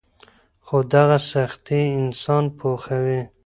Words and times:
خو 0.65 0.77
دغه 0.93 1.17
سختۍ 1.31 1.83
انسان 2.01 2.43
پوخوي. 2.57 3.19